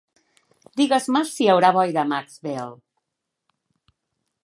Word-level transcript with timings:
Digues-me 0.81 1.21
si 1.33 1.45
hi 1.45 1.51
haurà 1.53 1.71
boira 1.77 2.03
a 2.07 2.07
Maxwell 2.15 2.75